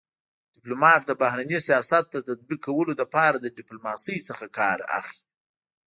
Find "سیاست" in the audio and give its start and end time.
1.67-2.03